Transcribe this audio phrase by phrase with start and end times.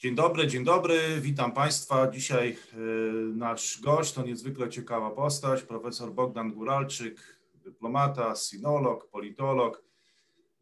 [0.00, 2.10] Dzień dobry, dzień dobry, witam Państwa.
[2.10, 2.76] Dzisiaj e,
[3.34, 9.84] nasz gość to niezwykle ciekawa postać, profesor Bogdan Guralczyk, dyplomata, sinolog, politolog,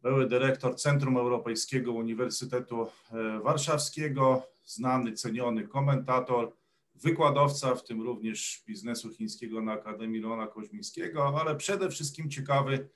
[0.01, 6.53] były dyrektor Centrum Europejskiego Uniwersytetu e, Warszawskiego, znany, ceniony komentator,
[6.95, 12.89] wykładowca, w tym również biznesu chińskiego na Akademii Leona Koźmińskiego, ale przede wszystkim ciekawy,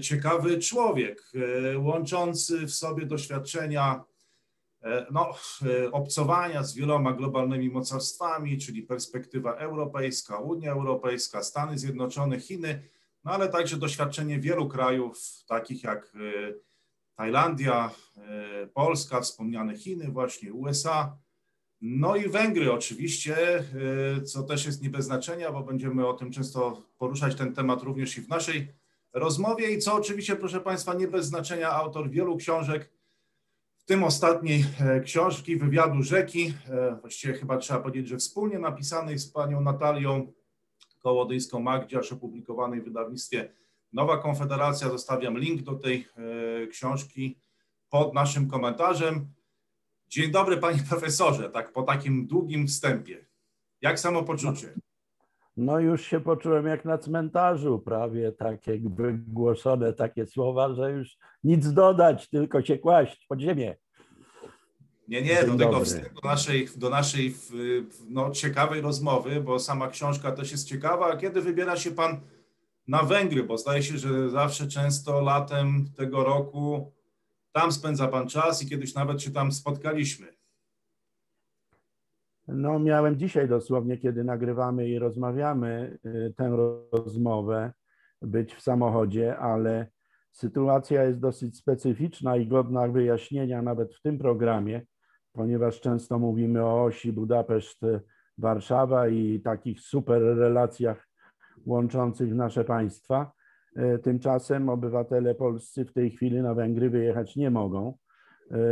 [0.00, 1.32] ciekawy człowiek,
[1.76, 4.04] łączący w sobie doświadczenia
[4.84, 5.34] E, no,
[5.66, 12.82] e, obcowania z wieloma globalnymi mocarstwami, czyli perspektywa europejska, Unia Europejska, Stany Zjednoczone, Chiny,
[13.24, 16.54] no ale także doświadczenie wielu krajów, takich jak e,
[17.16, 17.90] Tajlandia,
[18.74, 21.18] Polska, wspomniane Chiny, właśnie USA,
[21.80, 23.64] no i Węgry oczywiście,
[24.24, 28.18] co też jest nie bez znaczenia, bo będziemy o tym często poruszać ten temat również
[28.18, 28.68] i w naszej
[29.14, 32.90] rozmowie i co oczywiście, proszę Państwa, nie bez znaczenia, autor wielu książek,
[33.76, 39.18] w tym ostatniej e, książki, wywiadu rzeki, e, właściwie chyba trzeba powiedzieć, że wspólnie napisanej
[39.18, 40.32] z panią Natalią
[41.00, 43.52] Kołodyjską-Magdziarz, opublikowanej w wydawnictwie
[43.92, 44.88] Nowa Konfederacja.
[44.88, 47.38] Zostawiam link do tej e, książki
[47.90, 49.26] pod naszym komentarzem.
[50.08, 53.26] Dzień dobry panie profesorze, tak po takim długim wstępie.
[53.80, 54.74] Jak samopoczucie?
[55.56, 61.18] No już się poczułem jak na cmentarzu, prawie tak jakby głoszone takie słowa, że już
[61.44, 63.76] nic dodać, tylko się kłaść pod ziemię.
[65.08, 65.80] Nie, nie, do tego
[66.22, 67.34] do naszej, do naszej
[68.08, 71.06] no, ciekawej rozmowy, bo sama książka też jest ciekawa.
[71.06, 72.20] A kiedy wybiera się Pan
[72.88, 73.42] na Węgry?
[73.42, 76.92] Bo zdaje się, że zawsze często latem tego roku
[77.52, 80.26] tam spędza Pan czas i kiedyś nawet się tam spotkaliśmy.
[82.48, 86.56] No, miałem dzisiaj dosłownie, kiedy nagrywamy i rozmawiamy, y, tę
[86.92, 87.72] rozmowę,
[88.22, 89.86] być w samochodzie, ale
[90.32, 94.82] sytuacja jest dosyć specyficzna i godna wyjaśnienia nawet w tym programie,
[95.32, 101.08] ponieważ często mówimy o osi Budapeszt-Warszawa i takich super relacjach
[101.66, 103.32] łączących nasze państwa.
[103.78, 107.98] Y, tymczasem obywatele polscy w tej chwili na Węgry wyjechać nie mogą,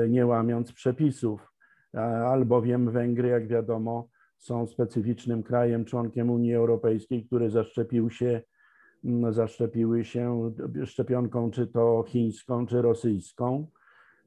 [0.05, 1.52] y, nie łamiąc przepisów
[2.01, 4.09] albowiem Węgry, jak wiadomo,
[4.43, 8.43] są specyficznym krajem, członkiem Unii Europejskiej, który zaszczepił się,
[9.05, 10.53] mm, zaszczepiły się
[10.85, 13.67] szczepionką czy to chińską, czy rosyjską,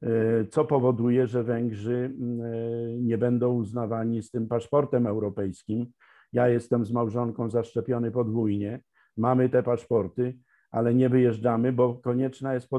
[0.02, 0.08] e,
[0.46, 2.52] co powoduje, że Węgrzy mm, e,
[2.98, 5.86] nie będą uznawani z tym paszportem europejskim.
[6.32, 8.80] Ja jestem z małżonką zaszczepiony podwójnie,
[9.16, 10.38] mamy te paszporty,
[10.70, 12.78] ale nie wyjeżdżamy, bo konieczna jest e,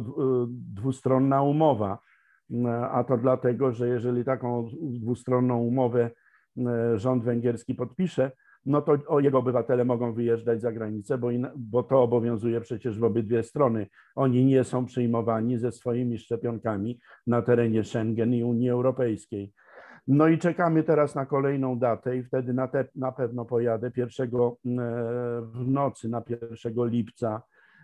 [0.49, 1.99] dwustronna umowa
[2.91, 6.11] a to dlatego, że jeżeli taką dwustronną umowę
[6.57, 8.31] e, rząd węgierski podpisze,
[8.65, 13.03] no to jego obywatele mogą wyjeżdżać za granicę, bo, in, bo to obowiązuje przecież w
[13.03, 13.87] obydwie strony.
[14.15, 19.53] Oni nie są przyjmowani ze swoimi szczepionkami na terenie Schengen i Unii Europejskiej.
[20.07, 24.57] No i czekamy teraz na kolejną datę i wtedy na, te, na pewno pojadę pierwszego
[24.65, 24.69] e,
[25.41, 27.41] w nocy na 1 lipca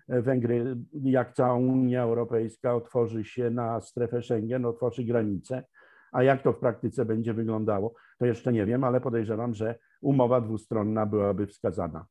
[0.08, 5.64] Węgry, jak cała Unia Europejska, otworzy się na strefę Schengen, otworzy granice.
[6.12, 10.42] A jak to w praktyce będzie wyglądało, to jeszcze nie wiem, ale podejrzewam, że umowa
[10.42, 12.06] dwustronna byłaby wskazana.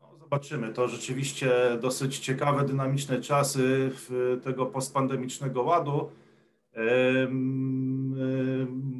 [0.00, 0.72] No, zobaczymy.
[0.72, 1.50] To rzeczywiście
[1.80, 3.90] dosyć ciekawe, dynamiczne czasy
[4.42, 6.10] tego postpandemicznego ładu.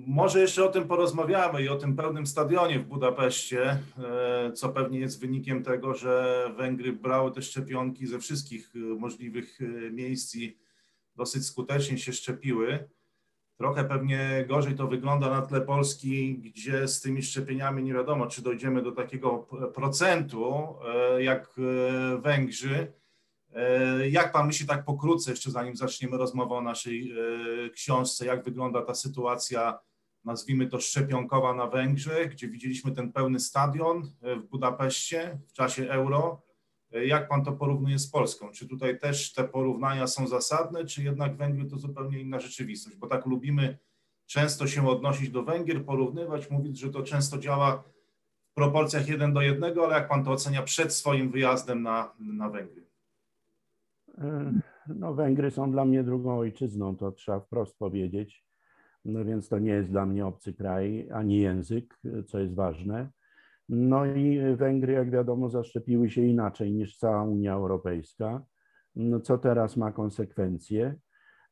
[0.07, 3.63] Może jeszcze o tym porozmawiamy i o tym pełnym stadionie w Budapeszcie,
[3.99, 9.59] e, co pewnie jest wynikiem tego, że Węgry brały te szczepionki ze wszystkich e, możliwych
[9.91, 10.59] miejsc i
[11.17, 12.89] dosyć skutecznie się szczepiły.
[13.57, 18.43] Trochę pewnie gorzej to wygląda na tle Polski, gdzie z tymi szczepieniami nie wiadomo, czy
[18.43, 20.75] dojdziemy do takiego procentu
[21.19, 21.55] jak
[22.23, 22.93] Węgrzy
[24.11, 28.83] jak pan myśli tak pokrótce, jeszcze zanim zaczniemy rozmowę o naszej e, książce, jak wygląda
[28.83, 29.79] ta sytuacja,
[30.25, 35.91] nazwijmy to szczepionkowa na Węgrzech, gdzie widzieliśmy ten pełny stadion e, w Budapeszcie w czasie
[35.91, 36.43] euro.
[36.91, 38.51] Jak pan to porównuje z Polską?
[38.51, 42.97] Czy tutaj też te porównania są zasadne, czy jednak Węgry to zupełnie inna rzeczywistość?
[42.97, 43.79] Bo tak lubimy
[44.27, 47.85] często się odnosić do Węgier, porównywać, mówić, że to często działa
[48.51, 52.51] w proporcjach jeden do jednego, ale jak pan to ocenia przed swoim wyjazdem na, na
[52.51, 52.84] Węgry?
[54.19, 54.53] E,
[54.89, 58.45] no, Węgry są dla mnie drugą ojczyzną, to trzeba wprost powiedzieć.
[59.05, 63.11] No więc to nie jest dla mnie obcy kraj, ani język, co jest ważne.
[63.69, 68.43] No i Węgry, jak wiadomo, zaszczepiły się inaczej niż cała Unia Europejska,
[68.97, 70.97] no, co teraz ma konsekwencje.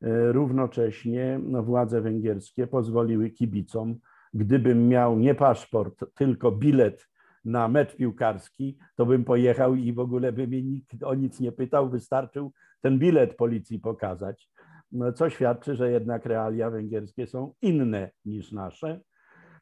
[0.01, 3.95] E, równocześnie no, władze węgierskie pozwoliły kibicom,
[4.33, 7.07] gdybym miał nie paszport, tylko bilet
[7.45, 11.51] na mecz piłkarski, to bym pojechał i w ogóle by mnie nikt o nic nie
[11.51, 14.49] pytał, wystarczył ten bilet policji pokazać.
[14.91, 18.99] No, co świadczy, że jednak realia węgierskie są inne niż nasze.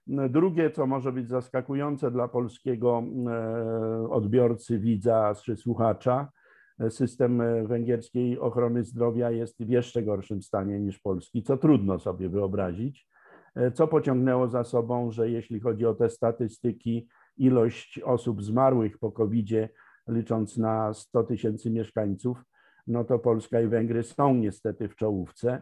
[0.07, 6.31] Drugie, co może być zaskakujące dla polskiego e, odbiorcy, widza czy słuchacza,
[6.89, 13.07] system węgierskiej ochrony zdrowia jest w jeszcze gorszym stanie niż polski, co trudno sobie wyobrazić,
[13.55, 17.07] e, co pociągnęło za sobą, że jeśli chodzi o te statystyki,
[17.41, 19.69] ilość osób zmarłych po COVID-zie,
[20.07, 22.43] licząc na 100 tysięcy mieszkańców,
[22.87, 25.61] no to Polska i Węgry są niestety w czołówce.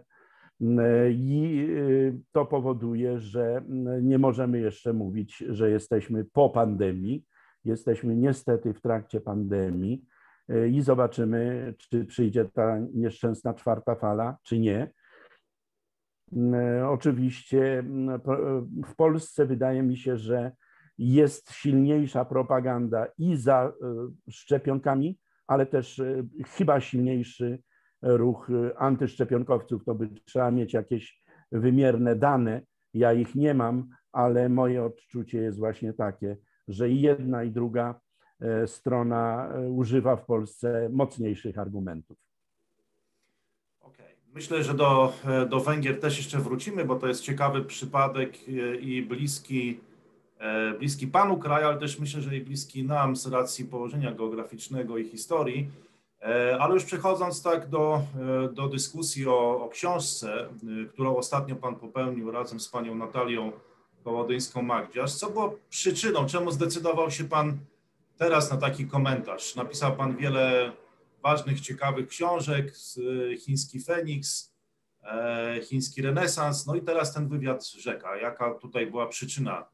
[1.11, 3.61] I y, to powoduje, że
[4.01, 7.25] nie możemy jeszcze mówić, że jesteśmy po pandemii.
[7.65, 10.05] Jesteśmy niestety w trakcie pandemii
[10.51, 14.91] y, i zobaczymy, czy przyjdzie ta nieszczęsna czwarta fala, czy nie.
[16.89, 17.83] Oczywiście
[18.85, 20.51] w Polsce wydaje mi się, że
[20.99, 23.71] jest silniejsza propaganda i za
[24.27, 25.17] y, szczepionkami,
[25.47, 26.01] ale też
[26.47, 27.59] chyba silniejszy
[28.01, 32.61] ruch y, antyszczepionkowców, to by trzeba mieć jakieś wymierne dane.
[32.93, 36.37] Ja ich nie mam, ale moje odczucie jest właśnie takie,
[36.67, 37.99] że i jedna, i druga
[38.41, 42.17] e, strona e, używa w Polsce mocniejszych argumentów.
[44.33, 48.49] Myślę, że do, e, do Węgier też jeszcze wrócimy, bo to jest ciekawy przypadek
[48.79, 49.79] i bliski,
[50.79, 55.09] bliski Panu kraj, ale też myślę, że i bliski nam z racji położenia geograficznego i
[55.09, 55.69] historii.
[56.21, 58.01] E, ale już przechodząc tak do,
[58.45, 63.51] e, do dyskusji o, o książce, e, którą ostatnio Pan popełnił razem z Panią Natalią
[64.03, 67.57] Kołodyńską-Magdziarz, co było przyczyną, czemu zdecydował się Pan
[68.17, 69.55] teraz na taki komentarz?
[69.55, 70.71] Napisał Pan wiele
[71.23, 72.73] ważnych, ciekawych książek,
[73.39, 74.53] chiński Feniks,
[75.63, 78.17] chiński renesans, no i teraz ten wywiad rzeka.
[78.17, 79.65] Jaka tutaj była przyczyna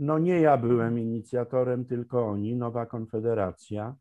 [0.00, 3.96] no nie ja byłem inicjatorem, tylko oni, Nowa Konfederacja.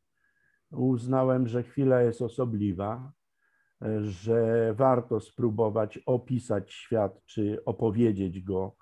[0.72, 3.12] Uznałem, że chwila jest osobliwa,
[4.02, 8.76] że warto spróbować opisać świat, czy opowiedzieć go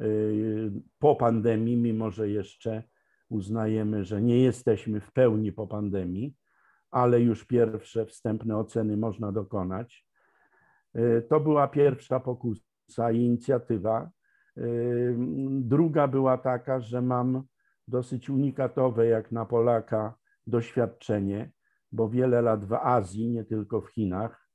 [0.00, 2.82] y, po pandemii, mimo że jeszcze
[3.28, 6.34] uznajemy, że nie jesteśmy w pełni po pandemii,
[6.90, 10.06] ale już pierwsze wstępne oceny można dokonać.
[10.96, 14.10] Y, to była pierwsza pokusa i inicjatywa,
[15.60, 17.42] Druga była taka, że mam
[17.88, 20.14] dosyć unikatowe jak na Polaka
[20.46, 21.50] doświadczenie,
[21.92, 24.48] bo wiele lat w Azji, nie tylko w Chinach,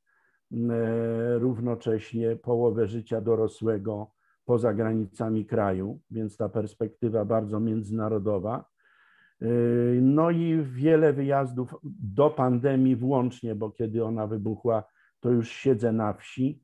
[1.37, 4.11] równocześnie połowę życia dorosłego
[4.45, 8.65] poza granicami kraju, więc ta perspektywa bardzo międzynarodowa.
[10.01, 11.75] No i wiele wyjazdów
[12.17, 14.83] do pandemii włącznie, bo kiedy ona wybuchła,
[15.19, 16.61] to już siedzę na wsi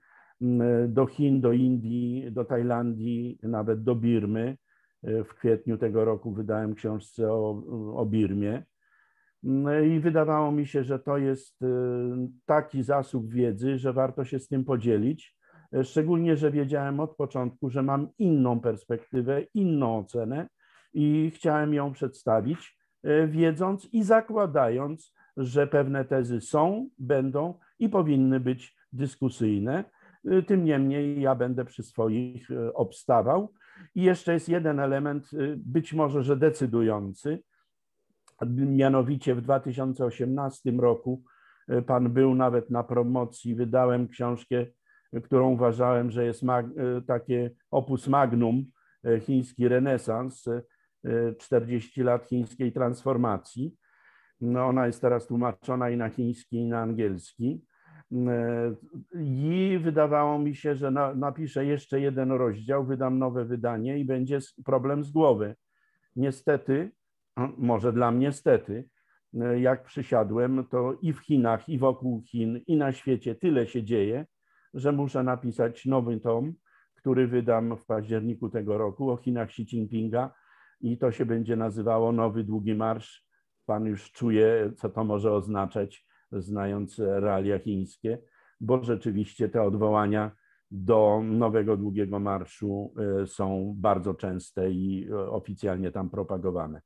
[0.88, 4.58] do Chin, do Indii, do Tajlandii, nawet do Birmy.
[5.04, 7.64] W kwietniu tego roku wydałem książkę o,
[7.96, 8.64] o Birmie.
[9.96, 11.68] I wydawało mi się, że to jest y,
[12.46, 15.36] taki zasób wiedzy, że warto się z tym podzielić.
[15.84, 20.48] Szczególnie, że wiedziałem od początku, że mam inną perspektywę, inną ocenę
[20.94, 22.78] i chciałem ją przedstawić,
[23.28, 29.84] wiedząc i zakładając, że pewne tezy są, będą i powinny być dyskusyjne.
[30.32, 33.54] Y, tym niemniej ja będę przy swoich y, obstawał.
[33.96, 37.44] I jeszcze jest jeden element, y, być może, że decydujący.
[38.56, 41.24] Mianowicie w 2018 roku
[41.88, 44.66] pan był nawet na promocji, wydałem książkę,
[45.24, 46.44] którą uważałem, że jest
[47.08, 48.66] takie opus magnum,
[49.22, 50.46] chiński renesans,
[51.38, 53.76] 40 lat chińskiej transformacji.
[54.42, 57.62] No ona jest teraz tłumaczona i na chiński, i na angielski.
[59.20, 64.40] I wydawało mi się, że na, napiszę jeszcze jeden rozdział, wydam nowe wydanie i będzie
[64.66, 65.56] problem z głowy.
[66.16, 66.92] Niestety,
[67.58, 68.90] może dla mnie niestety,
[69.60, 74.26] jak przysiadłem, to i w Chinach, i wokół Chin, i na świecie tyle się dzieje,
[74.74, 76.54] że muszę napisać nowy tom,
[76.96, 80.34] który wydam w październiku tego roku o Chinach Xi Jinpinga
[80.82, 83.26] i to się będzie nazywało Nowy Długi Marsz.
[83.66, 86.06] Pan już czuje, co to może oznaczać
[86.38, 88.18] znając realia chińskie,
[88.62, 90.32] bo rzeczywiście te odwołania
[90.74, 96.82] do nowego długiego marszu e, są bardzo częste i e, oficjalnie tam propagowane.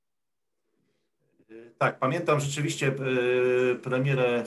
[1.77, 4.43] Tak, pamiętam rzeczywiście e, premierę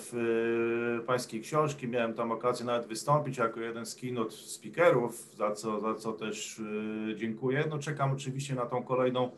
[1.07, 1.89] pańskiej książki.
[1.89, 6.63] Miałem tam okazję nawet wystąpić jako jeden z keynote speakerów, za co, za co też
[7.17, 7.65] dziękuję.
[7.71, 9.31] No czekam oczywiście na tą kolejną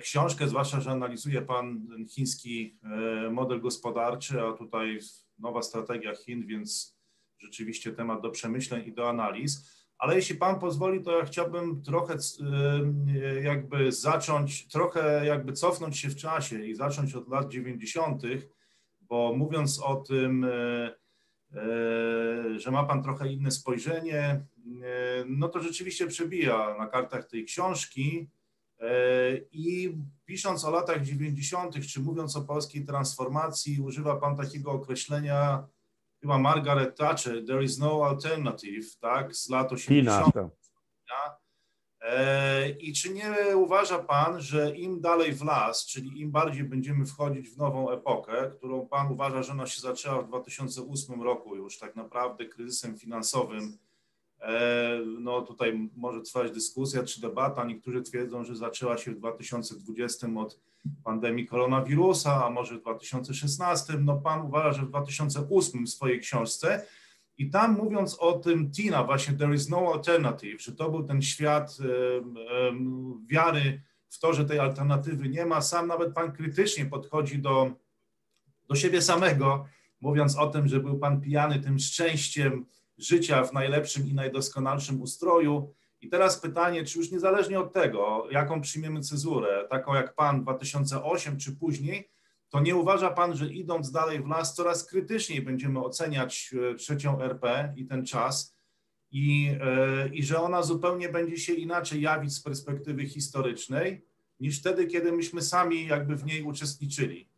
[0.00, 4.98] książkę, zwłaszcza, że analizuje Pan chiński e, model gospodarczy, a tutaj
[5.38, 6.98] nowa strategia Chin, więc
[7.38, 9.80] rzeczywiście temat do przemyśleń i do analiz.
[9.98, 12.16] ale jeśli Pan pozwoli, to ja chciałbym trochę
[13.42, 18.22] jakby zacząć, trochę jakby cofnąć się w czasie i zacząć od lat 90.,
[19.00, 20.46] bo mówiąc o tym,
[22.56, 24.46] że ma Pan trochę inne spojrzenie,
[25.26, 28.30] no to rzeczywiście przebija na kartach tej książki.
[29.52, 29.94] I
[30.24, 35.68] pisząc o latach 90., czy mówiąc o polskiej transformacji, używa Pan takiego określenia
[36.20, 40.34] chyba Margaret Thatcher, there is no alternative, tak, z lat 80.
[42.00, 47.06] E, I czy nie uważa Pan, że im dalej w las, czyli im bardziej będziemy
[47.06, 51.78] wchodzić w nową epokę, którą Pan uważa, że ona się zaczęła w 2008 roku już
[51.78, 53.89] tak naprawdę kryzysem finansowym, E,
[55.20, 57.64] no tutaj może trwać dyskusja czy debata.
[57.64, 60.60] Niektórzy twierdzą, że zaczęła się w 2020 od
[61.04, 63.92] pandemii koronawirusa, a może w 2016.
[64.00, 66.86] No pan uważa, że w 2008 w swojej książce
[67.38, 71.22] i tam mówiąc o tym Tina, właśnie there is no alternative, że to był ten
[71.22, 71.78] świat
[73.26, 75.60] wiary w to, że tej alternatywy nie ma.
[75.60, 77.70] Sam nawet pan krytycznie podchodzi do,
[78.68, 79.66] do siebie samego,
[80.00, 82.66] mówiąc o tym, że był pan pijany tym szczęściem,
[83.00, 85.74] życia w najlepszym i najdoskonalszym ustroju.
[86.00, 91.38] I teraz pytanie, czy już niezależnie od tego, jaką przyjmiemy cezurę, taką jak Pan 2008
[91.38, 92.10] czy później,
[92.48, 97.20] to nie uważa Pan, że idąc dalej w las, coraz krytyczniej będziemy oceniać e, trzecią
[97.20, 98.56] RP i ten czas
[99.10, 104.04] i, e, i że ona zupełnie będzie się inaczej jawić z perspektywy historycznej
[104.40, 107.29] niż wtedy, kiedy myśmy sami jakby w niej uczestniczyli.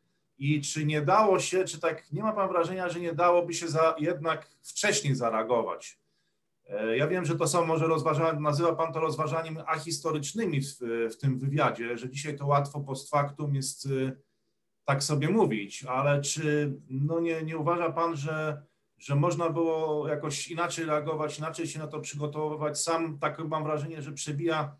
[0.43, 3.69] I czy nie dało się, czy tak nie ma Pan wrażenia, że nie dałoby się
[3.69, 6.01] za, jednak wcześniej zareagować?
[6.69, 10.77] E, ja wiem, że to są może rozważania, nazywa Pan to rozważaniem ahistorycznymi w,
[11.13, 14.17] w tym wywiadzie, że dzisiaj to łatwo post factum jest y,
[14.85, 18.63] tak sobie mówić, ale czy no nie, nie uważa Pan, że,
[18.99, 22.81] że można było jakoś inaczej reagować, inaczej się na to przygotowywać?
[22.81, 24.77] Sam tak mam wrażenie, że przebija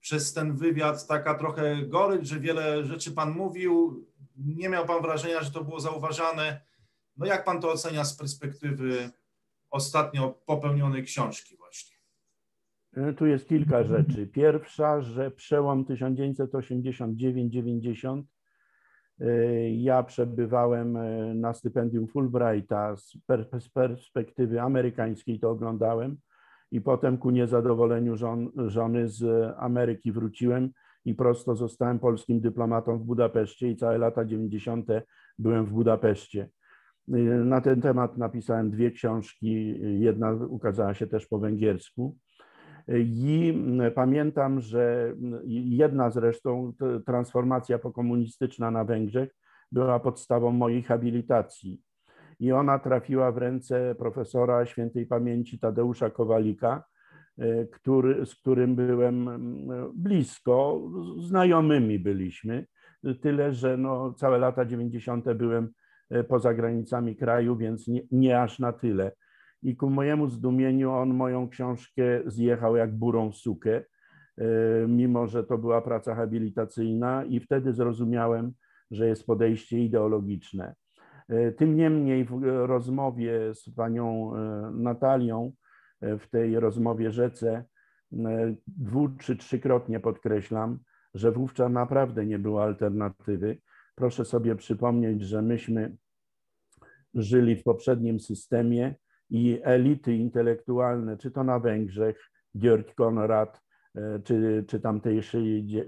[0.00, 4.04] przez ten wywiad taka trochę gorycz, że wiele rzeczy Pan mówił,
[4.36, 6.60] nie miał Pan wrażenia, że to było zauważane.
[7.16, 9.10] No jak Pan to ocenia z perspektywy
[9.70, 11.94] ostatnio popełnionej książki właśnie?
[12.96, 14.26] E, tu jest kilka rzeczy.
[14.26, 18.22] Pierwsza, że przełom 1989-90
[19.20, 23.12] e, ja przebywałem e, na stypendium Fulbrighta z,
[23.74, 26.16] perspektywy amerykańskiej to oglądałem
[26.70, 30.70] i potem ku niezadowoleniu żon, żony z Ameryki wróciłem
[31.04, 34.88] i prosto zostałem polskim dyplomatą w Budapeszcie i całe lata 90.
[35.38, 36.48] byłem w Budapeszcie.
[37.44, 42.16] Na ten temat napisałem dwie książki, jedna ukazała się też po węgiersku.
[42.94, 43.54] I
[43.94, 45.14] pamiętam, że
[45.48, 46.72] jedna zresztą
[47.06, 49.36] transformacja pokomunistyczna na Węgrzech
[49.72, 51.82] była podstawą mojej habilitacji.
[52.40, 56.84] I ona trafiła w ręce profesora świętej pamięci Tadeusza Kowalika,
[57.72, 59.28] który, z którym byłem
[59.94, 60.82] blisko,
[61.18, 62.66] znajomymi byliśmy,
[63.20, 65.32] tyle że no, całe lata 90.
[65.32, 65.68] byłem
[66.10, 69.12] e, poza granicami kraju, więc nie, nie aż na tyle.
[69.62, 73.84] I ku mojemu zdumieniu on moją książkę zjechał jak burą sukę, e,
[74.88, 78.52] mimo że to była praca habilitacyjna i wtedy zrozumiałem,
[78.90, 80.74] że jest podejście ideologiczne.
[81.56, 84.32] Tym niemniej w rozmowie z panią
[84.72, 85.52] Natalią
[86.18, 87.64] w tej rozmowie rzece
[88.12, 90.78] e, dwu czy trzykrotnie podkreślam,
[91.14, 93.58] że wówczas naprawdę nie było alternatywy.
[93.94, 95.96] Proszę sobie przypomnieć, że myśmy
[97.14, 98.94] żyli w poprzednim systemie
[99.30, 103.60] i elity intelektualne, czy to na Węgrzech, Georg Konrad,
[103.94, 105.84] e, czy, czy tamtejszy e,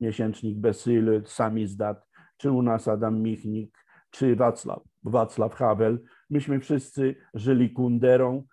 [0.00, 5.98] miesięcznik Besyl, Samizdat, czy u nas Adam Michnik, czy Wacław, Wacław Havel.
[6.30, 8.44] Myśmy wszyscy żyli kunderą,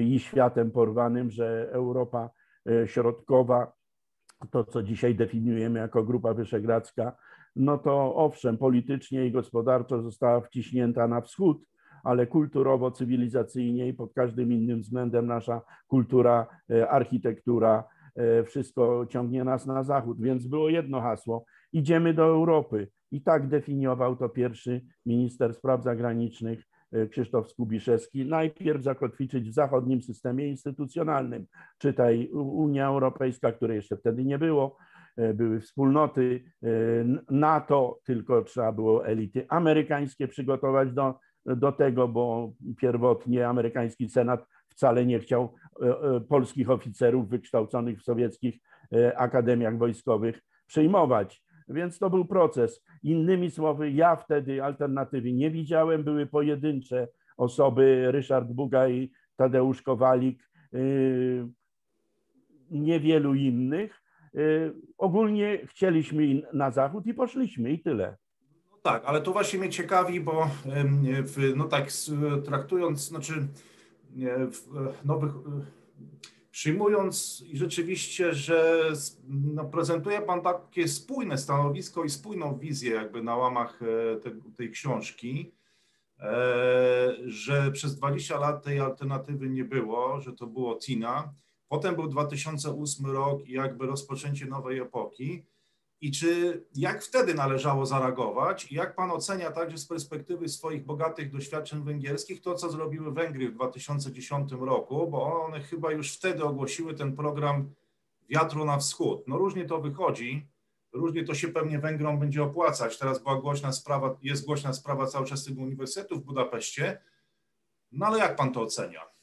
[0.00, 2.30] i światem porwanym, że Europa
[2.68, 3.72] e, Środkowa,
[4.50, 7.16] to co dzisiaj definiujemy jako Grupa Wyszehradzka,
[7.56, 11.66] no to owszem, politycznie i gospodarczo została wciśnięta na wschód,
[12.04, 19.44] ale kulturowo, cywilizacyjnie i pod każdym innym względem nasza kultura, e, architektura, e, wszystko ciągnie
[19.44, 20.20] nas na zachód.
[20.20, 22.88] Więc było jedno hasło: idziemy do Europy.
[23.10, 26.75] I tak definiował to pierwszy minister spraw zagranicznych E,
[27.10, 31.46] Krzysztof Skubiszewski, najpierw zakotwiczyć w zachodnim systemie instytucjonalnym,
[31.78, 34.76] czytaj Unia Europejska, której jeszcze wtedy nie było,
[35.16, 36.68] e, były wspólnoty e,
[37.30, 45.06] NATO, tylko trzeba było elity amerykańskie przygotować do, do tego, bo pierwotnie amerykański Senat wcale
[45.06, 45.54] nie chciał
[46.28, 48.58] polskich oficerów wykształconych w sowieckich
[49.16, 51.45] akademiach wojskowych przyjmować.
[51.68, 52.82] Więc to był proces.
[53.02, 60.50] Innymi słowy, ja wtedy alternatywy nie widziałem, były pojedyncze osoby, Ryszard Buga i Tadeusz Kowalik,
[62.70, 64.02] niewielu innych.
[64.98, 68.16] Ogólnie chcieliśmy na zachód i poszliśmy i tyle.
[68.70, 70.50] No tak, ale to właśnie mnie ciekawi, bo
[71.56, 71.88] no tak
[72.44, 73.32] traktując, znaczy
[74.52, 75.32] w nowych
[76.56, 78.90] przyjmując rzeczywiście, że
[79.28, 84.70] no, prezentuje Pan takie spójne stanowisko i spójną wizję jakby na łamach e, te, tej
[84.70, 85.52] książki,
[86.20, 91.34] e, że przez 20 lat tej alternatywy nie było, że to było TINA.
[91.68, 95.44] Potem był 2008 rok i jakby rozpoczęcie nowej epoki.
[96.00, 98.72] I czy jak wtedy należało zareagować?
[98.72, 103.50] I jak pan ocenia także z perspektywy swoich bogatych doświadczeń węgierskich to, co zrobiły Węgry
[103.50, 107.74] w 2010 roku, bo one chyba już wtedy ogłosiły ten program
[108.28, 109.24] wiatru na wschód.
[109.26, 110.46] No różnie to wychodzi,
[110.92, 112.98] różnie to się pewnie Węgrom będzie opłacać.
[112.98, 117.02] Teraz była głośna sprawa, jest głośna sprawa cały czas tego uniwersytetu w Budapeszcie.
[117.92, 119.15] No ale jak pan to ocenia?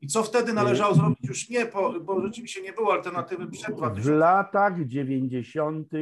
[0.00, 1.18] I co wtedy należało zrobić?
[1.22, 4.10] Już nie, bo, bo rzeczywiście nie było alternatywy przed 2000.
[4.10, 5.92] W latach 90.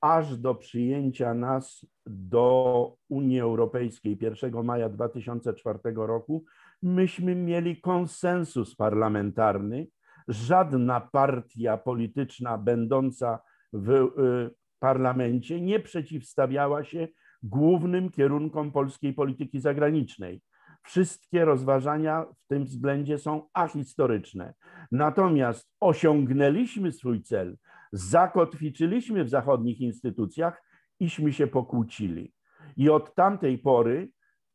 [0.00, 6.44] aż do przyjęcia nas do Unii Europejskiej 1 maja 2004 roku,
[6.82, 9.86] myśmy mieli konsensus parlamentarny.
[10.28, 13.38] Żadna partia polityczna będąca
[13.72, 17.08] w y, parlamencie nie przeciwstawiała się
[17.42, 20.40] głównym kierunkom polskiej polityki zagranicznej
[20.84, 24.54] wszystkie rozważania w tym względzie są ahistoryczne.
[24.92, 27.56] Natomiast osiągnęliśmy swój cel,
[27.92, 30.62] zakotwiczyliśmy w zachodnich instytucjach,
[31.00, 32.34] iśmy się pokłócili.
[32.76, 34.10] I od tamtej pory,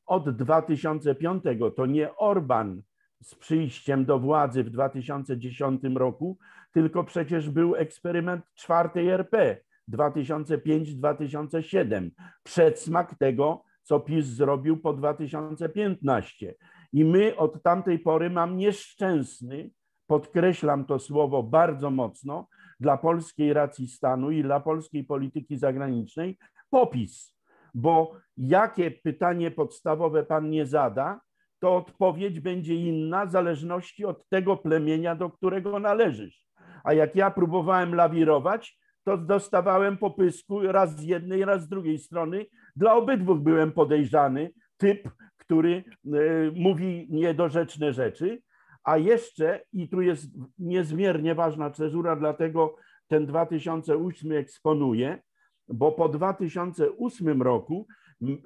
[0.06, 1.44] od 2005,
[1.76, 2.82] to nie Orban
[3.24, 6.38] z przyjściem do władzy w 2010 roku,
[6.74, 9.58] tylko przecież był eksperyment czwartej RP
[9.92, 12.10] 2005-2007.
[12.44, 16.56] Przedsmak tego, co PiS zrobił po 2015.
[16.94, 19.70] I my od tamtej pory mam nieszczęsny,
[20.08, 22.48] podkreślam to słowo bardzo mocno,
[22.80, 26.38] dla polskiej racji stanu i dla polskiej polityki zagranicznej
[26.70, 27.36] popis.
[27.74, 31.22] Bo jakie pytanie podstawowe pan nie zada,
[31.60, 36.46] to odpowiedź będzie inna w zależności od tego plemienia, do którego należysz.
[36.84, 42.46] A jak ja próbowałem lawirować, to dostawałem popysku raz z jednej, raz z drugiej strony.
[42.76, 46.10] Dla obydwu byłem podejrzany, typ, który e,
[46.56, 48.42] mówi niedorzeczne rzeczy,
[48.84, 50.26] a jeszcze, i tu jest
[50.60, 52.76] niezmiernie ważna cezura, dlatego
[53.08, 55.22] ten 2008 eksponuje,
[55.68, 57.88] bo po 2008 roku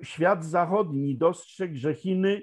[0.03, 2.41] świat zachodni dostrzegł, że Chiny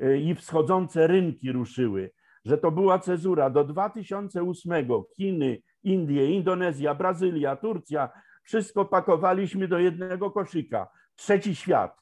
[0.00, 2.10] e, i wschodzące rynki ruszyły,
[2.44, 3.50] że to była cezura.
[3.50, 4.72] Do 2008
[5.16, 8.10] Chiny Indie, Indonezja, Brazylia, Turcja,
[8.42, 10.88] wszystko pakowaliśmy do jednego koszyka.
[11.16, 12.00] Trzeci świat.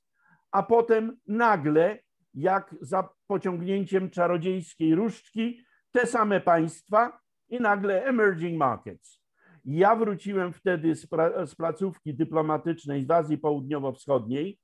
[0.52, 1.98] A potem nagle,
[2.34, 5.60] jak za pociągnięciem czarodziejskiej różdżki,
[5.92, 9.24] te same państwa i nagle emerging markets.
[9.64, 11.08] Ja wróciłem wtedy z,
[11.46, 14.58] z placówki dyplomatycznej z Azji Południowo-Wschodniej.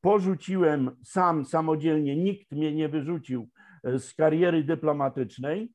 [0.00, 3.48] Porzuciłem sam samodzielnie, nikt mnie nie wyrzucił
[3.84, 5.72] z kariery dyplomatycznej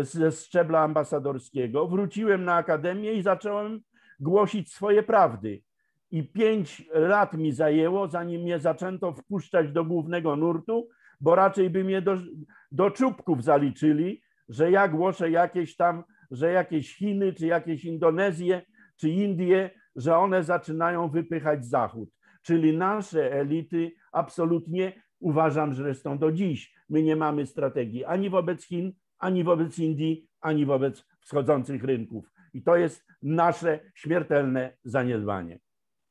[0.00, 1.88] ze szczebla ambasadorskiego.
[1.88, 3.80] Wróciłem na akademię i zacząłem
[4.20, 5.62] głosić swoje prawdy.
[6.10, 10.88] I pięć lat mi zajęło, zanim mnie zaczęto wpuszczać do głównego nurtu,
[11.20, 12.16] bo raczej by mnie do,
[12.72, 18.62] do czubków zaliczyli, że ja głoszę jakieś tam, że jakieś Chiny, czy jakieś Indonezje,
[18.96, 22.10] czy Indie, że one zaczynają wypychać Zachód.
[22.42, 28.92] Czyli nasze elity absolutnie uważam, zresztą do dziś my nie mamy strategii ani wobec Chin,
[29.22, 32.24] ani wobec Indii, ani wobec wschodzących rynków.
[32.54, 35.58] I to jest nasze śmiertelne zaniedbanie.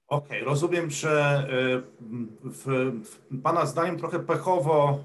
[0.08, 2.08] Okej, okay, rozumiem, że y,
[2.43, 2.65] w,
[3.04, 5.04] w, Pana zdaniem trochę pechowo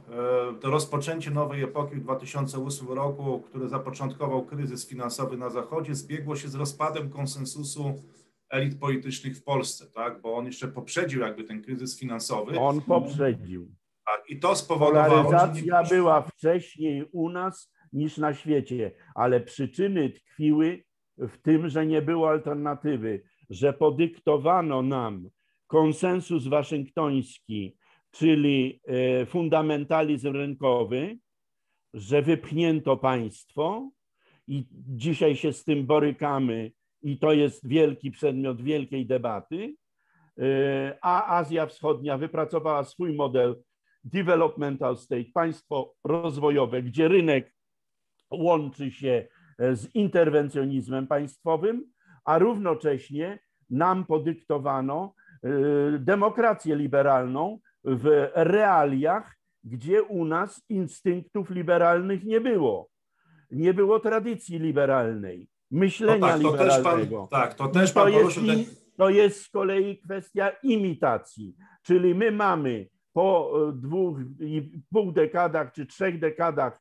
[0.57, 6.37] y, to rozpoczęcie nowej epoki w 2008 roku, które zapoczątkował kryzys finansowy na Zachodzie, zbiegło
[6.37, 8.03] się z rozpadem konsensusu
[8.51, 10.21] elit politycznych w Polsce, tak?
[10.21, 12.61] Bo on jeszcze poprzedził jakby ten kryzys finansowy.
[12.61, 13.69] On poprzedził.
[14.07, 15.25] Tak, i to spowodowało...
[15.25, 20.85] Polaryzacja była wcześniej u nas, niż na świecie, ale przyczyny tkwiły
[21.18, 25.29] w tym, że nie było alternatywy, że podyktowano nam
[25.66, 27.77] konsensus waszyngtoński,
[28.11, 31.18] czyli e, fundamentalizm rynkowy,
[31.94, 33.90] że wypchnięto państwo
[34.49, 36.72] i dzisiaj się z tym borykamy
[37.03, 39.75] i to jest wielki przedmiot wielkiej debaty,
[40.38, 43.62] e, a Azja Wschodnia wypracowała swój model
[44.05, 47.56] developmental state, państwo rozwojowe, gdzie rynek
[48.30, 51.84] łączy się e, z interwencjonizmem państwowym,
[52.24, 53.38] a równocześnie
[53.70, 55.48] nam podyktowano e,
[55.98, 59.36] demokrację liberalną w realiach
[59.66, 62.88] gdzie u nas instynktów liberalnych nie było.
[63.50, 67.28] Nie było tradycji liberalnej, myślenia no tak, liberalnego.
[67.30, 68.64] Pan, tak, to też pan to jest, ten...
[68.96, 71.54] to jest z kolei kwestia imitacji.
[71.82, 76.80] Czyli my mamy po e, dwóch i pół dekadach czy trzech dekadach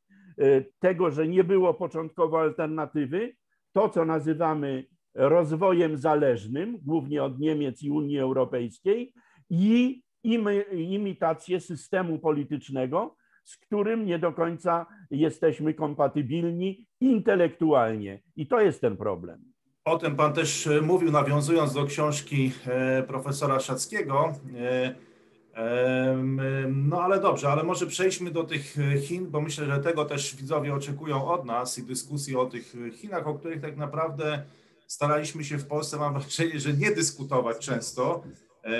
[0.79, 3.35] tego, że nie było początkowo alternatywy,
[3.73, 9.13] to co nazywamy rozwojem zależnym, głównie od Niemiec i Unii Europejskiej,
[9.49, 10.01] i
[10.73, 18.21] imitację systemu politycznego, z którym nie do końca jesteśmy kompatybilni intelektualnie.
[18.35, 19.55] I to jest ten problem.
[19.85, 24.33] O tym Pan też e, mówił, nawiązując do książki e, profesora Szackiego.
[25.55, 26.17] E,
[26.67, 30.73] no ale dobrze, ale może przejdźmy do tych Chin, bo myślę, że tego też widzowie
[30.73, 34.43] oczekują od nas i dyskusji o tych Chinach, o których tak naprawdę
[34.87, 38.23] staraliśmy się w Polsce, mam wrażenie, że nie dyskutować często,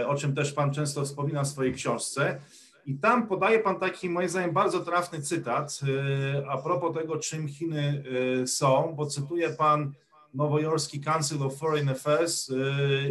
[0.08, 2.40] o czym też Pan często wspomina w swojej książce.
[2.86, 5.80] I tam podaje Pan taki, moim zdaniem, bardzo trafny cytat
[6.50, 8.04] a propos tego, czym Chiny
[8.46, 9.94] są, bo cytuje Pan
[10.34, 12.52] nowojorski Council of Foreign Affairs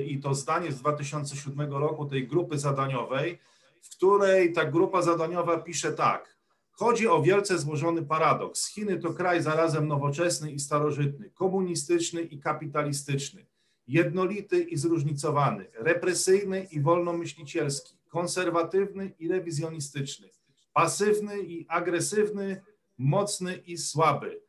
[0.07, 3.38] i to zdanie z 2007 roku tej grupy zadaniowej,
[3.85, 6.37] w której ta grupa zadaniowa pisze tak.
[6.70, 8.68] Chodzi o wielce złożony paradoks.
[8.68, 13.47] Chiny to kraj zarazem nowoczesny i starożytny, komunistyczny i kapitalistyczny,
[13.87, 20.29] jednolity i zróżnicowany, represyjny i wolnomyślicielski, konserwatywny i rewizjonistyczny,
[20.73, 22.62] pasywny i agresywny,
[22.99, 24.43] mocny i słaby,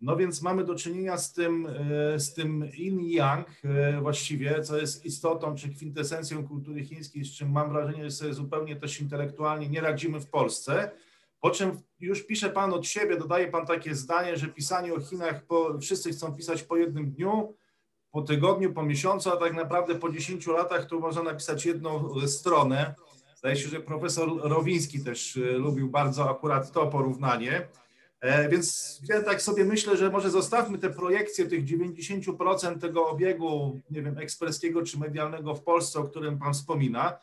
[0.00, 5.04] no więc mamy do czynienia z tym, e, z tym yin-yang e, właściwie, co jest
[5.04, 9.80] istotą czy kwintesencją kultury chińskiej, z czym mam wrażenie, że sobie zupełnie też intelektualnie nie
[9.80, 10.90] radzimy w Polsce.
[11.40, 15.46] Po czym już pisze Pan od siebie, dodaje Pan takie zdanie, że pisanie o Chinach,
[15.46, 17.54] po, wszyscy chcą pisać po jednym dniu,
[18.10, 22.94] po tygodniu, po miesiącu, a tak naprawdę po 10 latach to można napisać jedną stronę.
[23.36, 27.68] Zdaje się, że profesor Rowiński też e, lubił bardzo akurat to porównanie.
[28.20, 33.80] E, więc ja tak sobie myślę, że może zostawmy te projekcje tych 90% tego obiegu,
[33.90, 37.18] nie wiem, ekspreskiego czy medialnego w Polsce, o którym Pan wspomina.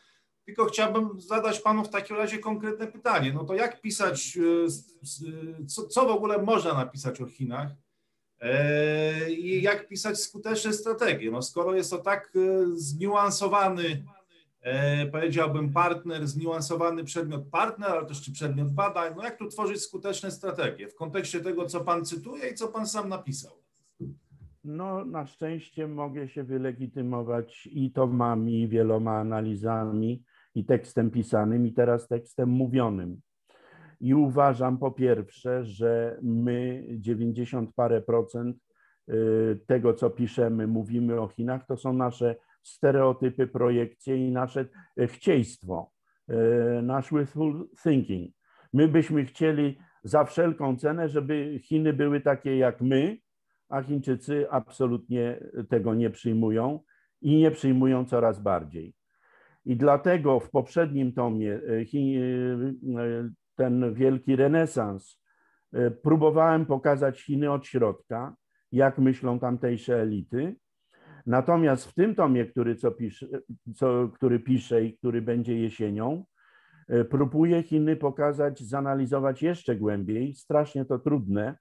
[0.46, 3.34] Tylko chciałbym zadać Panu w takim razie konkretne pytanie.
[3.34, 7.72] No to jak pisać, e, co, co w ogóle można napisać o Chinach
[8.42, 11.32] e, i jak pisać skuteczne strategie?
[11.32, 12.32] No skoro jest to tak
[12.74, 14.04] zniuansowany
[15.12, 19.14] powiedziałbym, partner, zniuansowany przedmiot partner, ale też czy przedmiot badań.
[19.18, 22.88] No jak tu tworzyć skuteczne strategie w kontekście tego, co Pan cytuje i co Pan
[22.88, 23.52] sam napisał?
[24.64, 30.24] No, na szczęście mogę się wylegitymować i tomami, wieloma analizami,
[30.58, 33.22] i tekstem pisanym, i teraz tekstem mówionym.
[34.00, 38.58] I uważam po pierwsze, że my 90 parę procent
[39.10, 42.36] y, tego, co piszemy, mówimy o Chinach, to są nasze
[42.68, 44.66] stereotypy, projekcje i nasze
[44.98, 45.92] e, chcieństwo,
[46.28, 46.36] e,
[46.82, 48.36] nasz wishful thinking.
[48.74, 53.18] My byśmy chcieli za wszelką cenę, żeby Chiny były takie jak my,
[53.70, 56.80] a Chińczycy absolutnie tego nie przyjmują
[57.22, 58.94] i nie przyjmują coraz bardziej.
[59.66, 61.86] I dlatego w poprzednim tomie e,
[63.56, 65.22] ten wielki renesans
[66.02, 68.36] próbowałem pokazać Chiny od środka,
[68.72, 70.56] jak myślą tamtejsze elity,
[71.28, 73.28] Natomiast w tym tomie, który, co pisze,
[73.76, 76.26] co, który pisze i który będzie jesienią,
[76.88, 80.34] e, próbuję Chiny pokazać, zanalizować jeszcze głębiej.
[80.34, 81.58] Strasznie to trudne,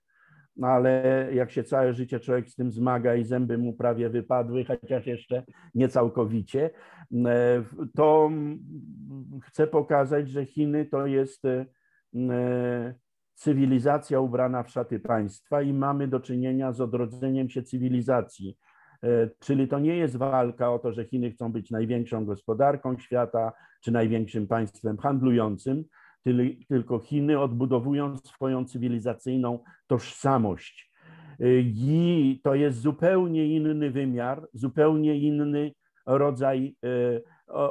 [0.63, 5.07] ale jak się całe życie człowiek z tym zmaga i zęby mu prawie wypadły, chociaż
[5.07, 5.43] jeszcze
[5.75, 6.71] nie całkowicie,
[7.27, 8.31] e, to
[9.43, 11.67] chcę pokazać, że Chiny to jest e,
[13.35, 18.59] cywilizacja ubrana w szaty państwa i mamy do czynienia z odrodzeniem się cywilizacji.
[19.03, 23.53] E, czyli to nie jest walka o to, że Chiny chcą być największą gospodarką świata
[23.81, 25.85] czy największym państwem handlującym,
[26.69, 30.93] tylko Chiny odbudowują swoją cywilizacyjną tożsamość.
[31.41, 35.73] E, I to jest zupełnie inny wymiar, zupełnie inny
[36.07, 37.21] rodzaj e,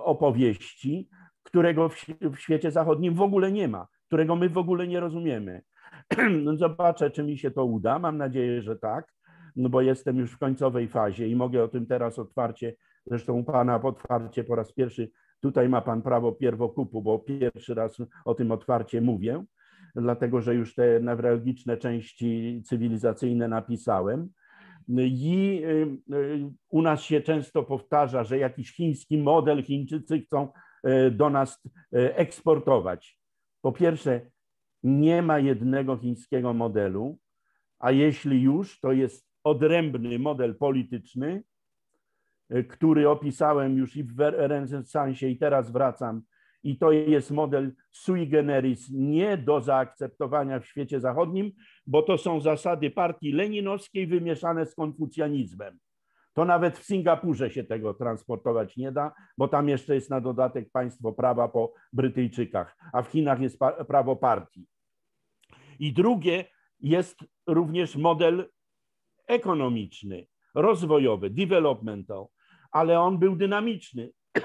[0.04, 1.10] opowieści,
[1.44, 1.90] którego
[2.22, 5.62] w świecie zachodnim w ogóle nie ma, którego my w ogóle nie rozumiemy.
[6.56, 8.00] Zobaczę, czy mi się to uda.
[8.00, 9.15] Mam nadzieję, że tak
[9.56, 13.82] no bo jestem już w końcowej fazie i mogę o tym teraz otwarcie, zresztą Pana
[13.82, 19.02] otwarcie po raz pierwszy, tutaj ma Pan prawo pierwokupu, bo pierwszy raz o tym otwarcie
[19.02, 19.44] mówię,
[19.96, 24.30] dlatego że już te newralgiczne części cywilizacyjne napisałem.
[24.98, 30.48] I y, y, u nas się często powtarza, że jakiś chiński model Chińczycy chcą
[31.08, 33.20] y, do nas eksportować.
[33.62, 34.22] Po pierwsze,
[34.84, 37.18] nie ma jednego chińskiego modelu,
[37.80, 41.44] a jeśli już, to jest odrębny model polityczny,
[42.50, 46.22] e, który opisałem już i w renesansie i teraz wracam
[46.64, 51.52] i to jest model sui generis, nie do zaakceptowania w świecie zachodnim,
[51.88, 55.80] bo to są zasady partii leninowskiej wymieszane z konfucjanizmem.
[56.34, 60.72] To nawet w Singapurze się tego transportować nie da, bo tam jeszcze jest na dodatek
[60.72, 64.68] państwo prawa po Brytyjczykach, a w Chinach jest prawo partii.
[65.80, 66.46] I drugie
[66.80, 68.50] jest również model
[69.28, 72.26] ekonomiczny, rozwojowy, developmental,
[72.72, 74.12] ale on był dynamiczny.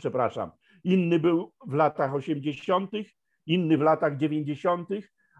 [0.00, 0.50] Przepraszam.
[0.84, 2.90] Inny był w latach 80.,
[3.46, 4.88] inny w latach 90.,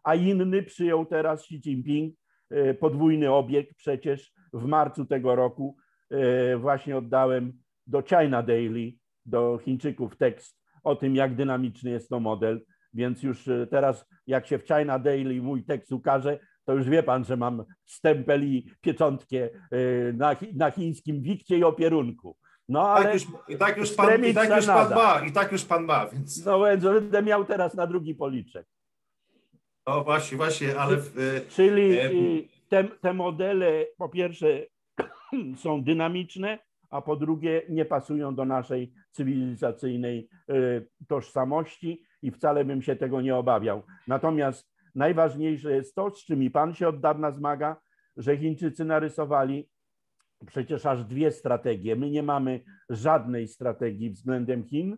[0.04, 2.14] a inny przyjął teraz Xi Jinping
[2.50, 5.76] e, podwójny obieg przecież w marcu tego roku
[6.10, 7.52] e, właśnie oddałem
[7.87, 8.92] do China Daily,
[9.26, 12.64] do Chińczyków tekst o tym, jak dynamiczny jest to model.
[12.94, 17.03] Więc już e, teraz, jak się w China Daily mój tekst ukaże, to już wie
[17.03, 19.48] pan, że mam stempel i pieczątkę
[20.14, 22.37] na, na chińskim wikcie i opierunku.
[22.68, 25.33] No, tak ale tak już, i, tak już pan, i tak już pan ma, i
[25.33, 26.44] tak już pan ma, więc...
[26.44, 28.66] No więc będę miał teraz na drugi policzek.
[29.87, 30.96] No właśnie, właśnie, ale...
[30.96, 31.14] W,
[31.48, 32.11] Czyli e...
[32.68, 34.46] te, te modele po pierwsze
[35.62, 36.59] są dynamiczne,
[36.90, 40.29] a po drugie nie pasują do naszej cywilizacyjnej
[41.09, 43.83] tożsamości i wcale bym się tego nie obawiał.
[44.09, 47.76] Natomiast najważniejsze jest to, z czym i pan się od dawna zmaga,
[48.16, 49.68] że Chińczycy narysowali
[50.46, 51.96] przecież aż dwie strategie.
[51.96, 54.96] My nie mamy żadnej strategii względem Chin,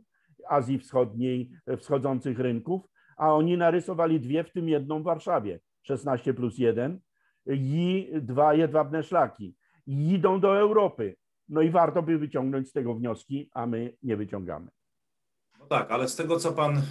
[0.49, 2.83] Azji Wschodniej, wschodzących rynków,
[3.17, 7.01] a oni narysowali dwie, w tym jedną w Warszawie, 16 plus 1
[7.47, 9.57] i dwa jedwabne szlaki.
[9.87, 11.17] I idą do Europy.
[11.49, 14.69] No i warto by wyciągnąć z tego wnioski, a my nie wyciągamy.
[15.69, 16.83] Tak, ale z tego, co pan,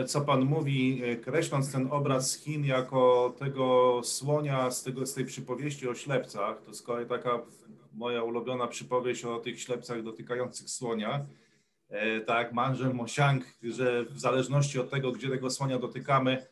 [0.00, 5.14] e, co pan mówi, e, kreśląc ten obraz Chin jako tego słonia z, tego, z
[5.14, 7.40] tej przypowieści o ślepcach, to z kolei taka
[7.92, 11.26] moja ulubiona przypowieść o tych ślepcach dotykających słonia,
[11.88, 16.46] e, tak jak Manżel Mosiang, że w zależności od tego, gdzie tego słonia dotykamy,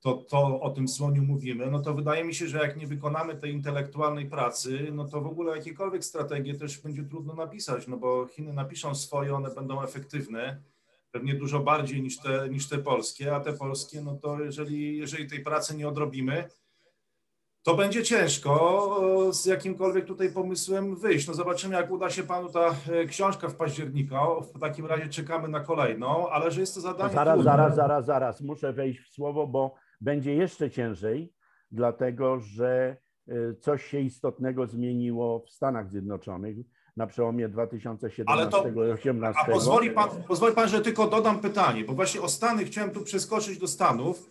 [0.00, 3.34] to, to o tym słoniu mówimy, no to wydaje mi się, że jak nie wykonamy
[3.34, 8.26] tej intelektualnej pracy, no to w ogóle jakiekolwiek strategie też będzie trudno napisać, no bo
[8.26, 10.62] Chiny napiszą swoje, one będą efektywne,
[11.14, 15.30] pewnie dużo bardziej niż te, niż te polskie, a te polskie, no to jeżeli, jeżeli
[15.30, 16.48] tej pracy nie odrobimy,
[17.62, 21.28] to będzie ciężko z jakimkolwiek tutaj pomysłem wyjść.
[21.28, 24.20] No zobaczymy, jak uda się panu ta e, książka w października.
[24.54, 27.08] W takim razie czekamy na kolejną, ale że jest to zadanie.
[27.08, 27.50] No zaraz, trudne.
[27.52, 28.40] zaraz, zaraz, zaraz.
[28.40, 31.32] Muszę wejść w słowo, bo będzie jeszcze ciężej,
[31.70, 32.96] dlatego że
[33.28, 36.56] e, coś się istotnego zmieniło w Stanach Zjednoczonych
[36.96, 39.40] na przełomie 2017 i 2018.
[39.40, 43.00] A pozwoli pan, pozwoli pan, że tylko dodam pytanie, bo właśnie o Stany chciałem tu
[43.00, 44.30] przeskoczyć do Stanów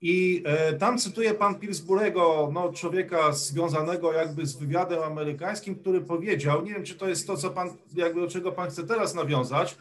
[0.00, 6.64] i e, tam cytuje pan Pillsbury'ego, no, człowieka związanego jakby z wywiadem amerykańskim, który powiedział,
[6.64, 9.76] nie wiem, czy to jest to, co pan, jakby do czego pan chce teraz nawiązać,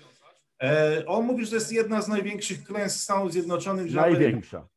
[0.62, 3.88] e, on mówi, że to jest jedna z największych klęsk Stanów Zjednoczonych.
[3.88, 4.58] Że Największa.
[4.58, 4.74] Ameryka,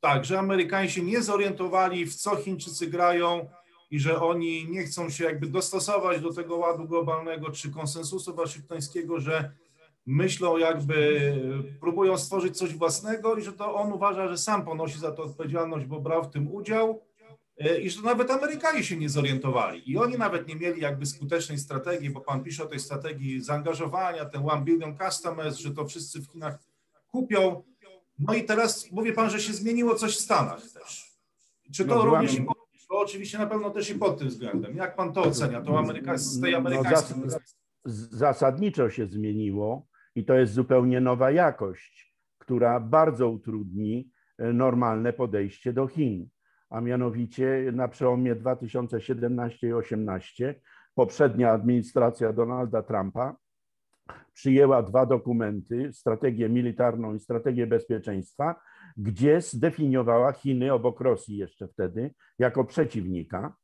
[0.00, 3.48] tak, że Amerykanie się nie zorientowali, w co Chińczycy grają
[3.92, 9.20] i że oni nie chcą się jakby dostosować do tego ładu globalnego czy konsensusu waszyngtońskiego,
[9.20, 9.52] że
[10.06, 11.34] myślą jakby,
[11.80, 15.86] próbują stworzyć coś własnego i że to on uważa, że sam ponosi za to odpowiedzialność,
[15.86, 17.02] bo brał w tym udział
[17.58, 21.58] e, i że nawet Amerykanie się nie zorientowali i oni nawet nie mieli jakby skutecznej
[21.58, 26.20] strategii, bo pan pisze o tej strategii zaangażowania, ten one billion customers, że to wszyscy
[26.20, 26.58] w Chinach
[27.08, 27.62] kupią.
[28.18, 31.12] No i teraz mówi pan, że się zmieniło coś w Stanach też.
[31.74, 32.42] Czy to no, również i
[32.92, 34.76] to oczywiście na pewno też i pod tym względem.
[34.76, 37.16] Jak pan to ocenia, to Ameryka, z tej no, amerykańskiej...
[37.26, 37.38] No,
[38.10, 45.72] zasadniczo się zmieniło i to jest zupełnie nowa jakość, która bardzo utrudni e, normalne podejście
[45.72, 46.28] do Chin.
[46.70, 50.60] A mianowicie na przełomie 2017 i 2018
[50.94, 53.36] poprzednia administracja Donalda Trumpa
[54.34, 58.60] przyjęła dwa dokumenty, strategię militarną i strategię bezpieczeństwa,
[58.96, 63.56] gdzie zdefiniowała Chiny obok Rosji jeszcze wtedy jako przeciwnika.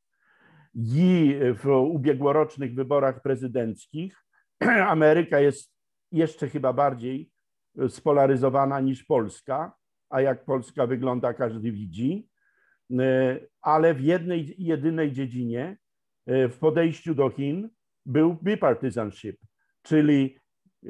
[0.75, 4.17] I w ubiegłorocznych wyborach prezydenckich
[4.87, 5.73] Ameryka jest
[6.11, 7.31] jeszcze chyba bardziej
[7.89, 9.73] spolaryzowana niż Polska,
[10.09, 12.27] a jak Polska wygląda, każdy widzi,
[12.99, 15.77] e, ale w jednej jedynej dziedzinie,
[16.25, 17.69] e, w podejściu do Chin,
[18.05, 19.37] był bipartisanship,
[19.81, 20.37] czyli
[20.83, 20.89] e,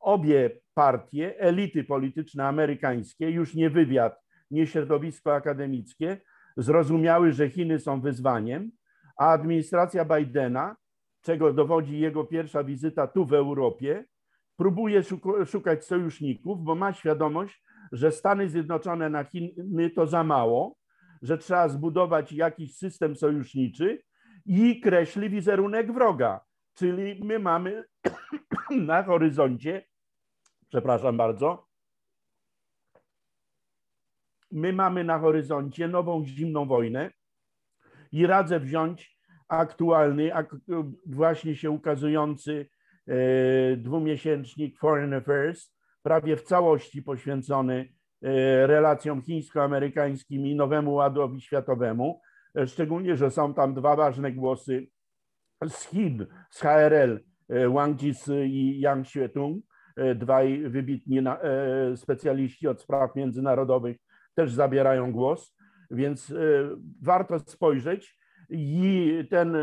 [0.00, 6.20] obie partie, elity polityczne amerykańskie, już nie wywiad, nie środowisko akademickie,
[6.56, 8.70] zrozumiały, że Chiny są wyzwaniem,
[9.18, 10.76] a administracja Bidena,
[11.22, 14.04] czego dowodzi jego pierwsza wizyta tu w Europie,
[14.56, 15.02] próbuje
[15.46, 20.76] szukać sojuszników, bo ma świadomość, że Stany Zjednoczone na Chiny to za mało,
[21.22, 24.02] że trzeba zbudować jakiś system sojuszniczy
[24.46, 26.40] i kreśli wizerunek wroga.
[26.74, 27.84] Czyli my mamy
[28.90, 29.87] na horyzoncie
[30.68, 31.68] Przepraszam bardzo.
[34.50, 37.10] My mamy na horyzoncie nową zimną wojnę
[38.12, 40.56] i radzę wziąć aktualny, ak
[41.06, 42.68] właśnie się ukazujący
[43.06, 52.20] e, dwumiesięcznik Foreign Affairs, prawie w całości poświęcony e, relacjom chińsko-amerykańskim i nowemu ładowi światowemu.
[52.56, 54.86] E, szczególnie, że są tam dwa ważne głosy
[55.68, 57.20] z Chin, z HRL,
[57.72, 59.67] Wang Jis i Yang Xuetung,
[60.14, 61.20] dwaj wybitni
[61.96, 63.96] specjaliści od spraw międzynarodowych
[64.34, 65.56] też zabierają głos,
[65.90, 66.34] więc
[67.02, 68.18] warto spojrzeć
[68.50, 69.56] i ten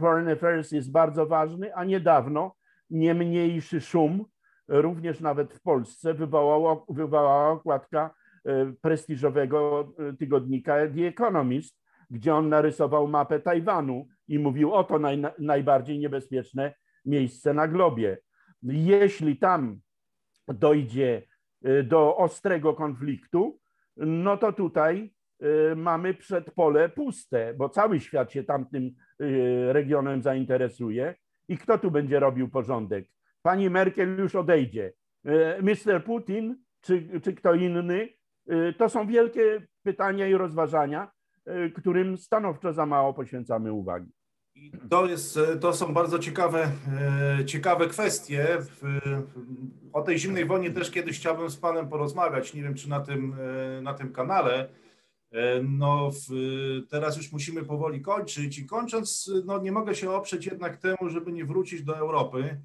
[0.00, 2.54] Foreign Affairs jest bardzo ważny, a niedawno
[2.90, 4.24] nie mniejszy szum
[4.68, 8.14] również nawet w Polsce wywołała, wywołała okładka
[8.44, 15.22] e, prestiżowego e, tygodnika The Economist, gdzie on narysował mapę Tajwanu i mówił, oto naj,
[15.38, 18.18] najbardziej niebezpieczne miejsce na globie.
[18.62, 19.80] Jeśli tam
[20.48, 21.22] dojdzie
[21.62, 23.60] e, do ostrego konfliktu,
[23.96, 25.14] no to tutaj
[25.76, 28.90] mamy przedpole puste, bo cały świat się tamtym
[29.68, 31.14] regionem zainteresuje.
[31.48, 33.08] I kto tu będzie robił porządek?
[33.42, 34.92] pani Merkel już odejdzie.
[35.62, 36.04] Mr.
[36.04, 38.08] Putin czy, czy kto inny,
[38.76, 41.10] to są wielkie pytania i rozważania,
[41.74, 44.12] którym stanowczo za mało poświęcamy uwagi.
[44.90, 46.70] To, jest, to są bardzo ciekawe,
[47.46, 48.58] ciekawe kwestie.
[49.92, 52.54] O tej zimnej wojnie też kiedyś chciałbym z Panem porozmawiać.
[52.54, 53.36] Nie wiem, czy na tym,
[53.82, 54.68] na tym kanale.
[55.62, 56.10] No,
[56.90, 61.32] teraz już musimy powoli kończyć i kończąc, no, nie mogę się oprzeć jednak temu, żeby
[61.32, 62.60] nie wrócić do Europy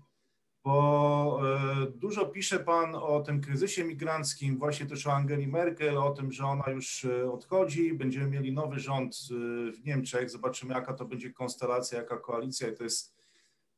[0.64, 6.12] bo e, dużo pisze Pan o tym kryzysie migranckim, właśnie też o Angeli Merkel, o
[6.12, 10.94] tym, że ona już e, odchodzi, będziemy mieli nowy rząd e, w Niemczech, zobaczymy jaka
[10.94, 12.68] to będzie konstelacja, jaka koalicja.
[12.68, 13.16] I to jest,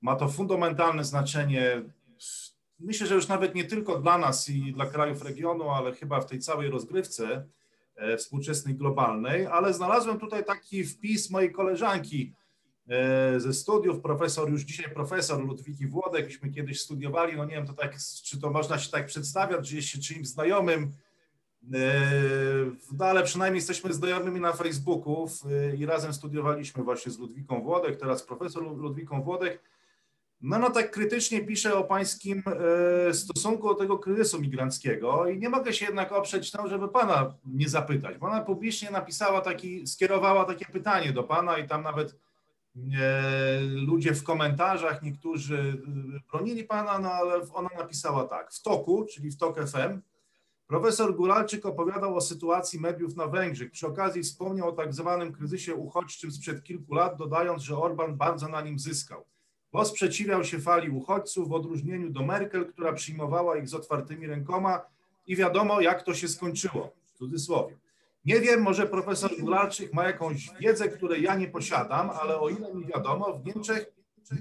[0.01, 1.81] ma to fundamentalne znaczenie,
[2.79, 6.25] myślę, że już nawet nie tylko dla nas i dla krajów regionu, ale chyba w
[6.25, 7.47] tej całej rozgrywce
[8.17, 12.33] współczesnej, globalnej, ale znalazłem tutaj taki wpis mojej koleżanki,
[13.37, 17.73] ze studiów, profesor, już dzisiaj profesor Ludwiki Włodek, myśmy kiedyś studiowali, no nie wiem, to
[17.73, 20.91] tak, czy to można się tak przedstawiać, że jest się czyimś znajomym,
[21.73, 22.01] e,
[22.97, 27.99] no ale przynajmniej jesteśmy znajomymi na Facebooku e, i razem studiowaliśmy właśnie z Ludwiką Włodek,
[27.99, 29.61] teraz profesor Ludwiką Włodek.
[30.41, 32.43] No, no tak krytycznie pisze o pańskim
[33.13, 37.69] stosunku do tego kryzysu migranckiego i nie mogę się jednak oprzeć temu, żeby pana nie
[37.69, 42.15] zapytać, bo ona publicznie napisała taki, skierowała takie pytanie do pana i tam nawet
[43.61, 45.81] ludzie w komentarzach, niektórzy
[46.31, 48.53] bronili pana, no ale ona napisała tak.
[48.53, 50.01] W toku, czyli w TOK FM,
[50.67, 53.71] profesor Góralczyk opowiadał o sytuacji mediów na Węgrzech.
[53.71, 58.47] Przy okazji wspomniał o tak zwanym kryzysie uchodźczym sprzed kilku lat, dodając, że Orban bardzo
[58.47, 59.25] na nim zyskał,
[59.71, 64.81] bo sprzeciwiał się fali uchodźców w odróżnieniu do Merkel, która przyjmowała ich z otwartymi rękoma
[65.27, 67.77] i wiadomo, jak to się skończyło, w cudzysłowie.
[68.25, 72.73] Nie wiem, może profesor Gularczyk ma jakąś wiedzę, której ja nie posiadam, ale o ile
[72.73, 73.91] mi wiadomo, w Niemczech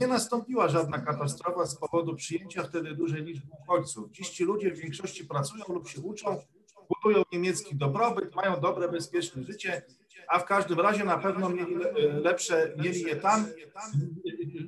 [0.01, 4.11] nie nastąpiła żadna katastrofa z powodu przyjęcia wtedy dużej liczby uchodźców.
[4.11, 6.43] Dziś ci ludzie w większości pracują lub się uczą,
[6.89, 9.83] budują niemiecki dobrobyt, mają dobre, bezpieczne życie,
[10.29, 11.77] a w każdym razie na pewno mieli
[12.23, 13.47] lepsze, mieli je tam,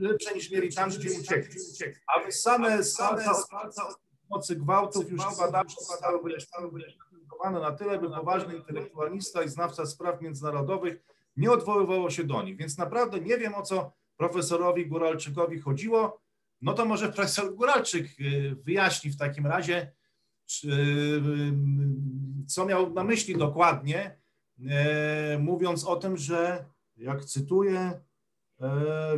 [0.00, 1.60] lepsze niż mieli tam, gdzie uciekli.
[2.16, 3.24] A wy same, same,
[4.30, 5.74] mocy gwałtów już chyba dawno
[7.44, 11.02] na tyle, by poważny intelektualista i znawca spraw międzynarodowych
[11.36, 12.56] nie odwoływało się do nich.
[12.56, 16.20] Więc naprawdę nie wiem, o co profesorowi Góralczykowi chodziło.
[16.60, 19.92] No to może profesor Góralczyk y, wyjaśni w takim razie,
[20.64, 20.68] y,
[22.46, 24.18] co miał na myśli dokładnie,
[24.58, 26.64] y, mówiąc o tym, że,
[26.96, 28.00] jak cytuję,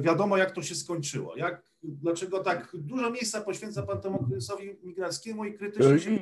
[0.00, 1.36] wiadomo, jak to się skończyło.
[1.36, 6.18] Jak, dlaczego tak dużo miejsca poświęca pan temu kryzysowi migrackiemu i krytycznie się...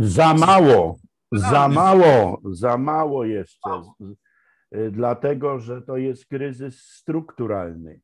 [0.00, 0.98] Za mało,
[1.32, 3.70] za mało, za mało jeszcze.
[4.90, 8.00] Dlatego, że to jest kryzys strukturalny.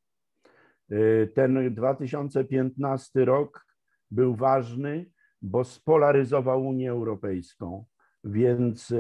[1.35, 3.67] Ten 2015 rok
[4.11, 5.11] był ważny,
[5.43, 7.85] bo spolaryzował Unię Europejską,
[8.25, 8.95] więc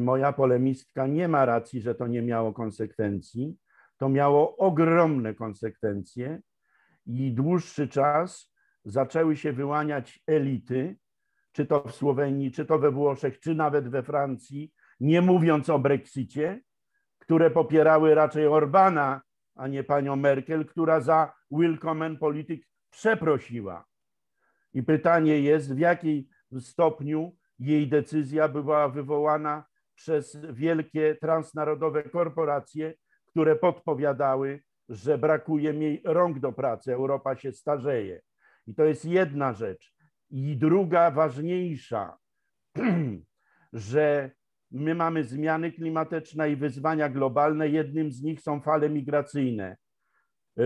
[0.00, 3.56] moja polemistka nie ma racji, że to nie miało konsekwencji.
[3.96, 6.40] To miało ogromne konsekwencje
[7.18, 8.52] i dłuższy czas
[8.84, 10.96] zaczęły się wyłaniać elity,
[11.52, 15.78] czy to w Słowenii, czy to we Włoszech, czy nawet we Francji, nie mówiąc o
[15.78, 16.60] Brexicie,
[17.18, 19.22] które popierały raczej Orbana,
[19.54, 23.84] a nie panią Merkel, która za Willkommen Politik przeprosiła.
[24.74, 26.24] I pytanie jest, w jakim
[26.58, 32.94] stopniu jej decyzja była wywołana przez wielkie transnarodowe korporacje,
[33.26, 38.20] które podpowiadały, że brakuje mi rąk do pracy, Europa się starzeje.
[38.66, 39.94] I to jest jedna rzecz.
[40.30, 42.16] I druga, ważniejsza,
[43.72, 44.30] że
[44.70, 47.68] my mamy zmiany klimatyczne i wyzwania globalne.
[47.68, 49.76] Jednym z nich są fale migracyjne.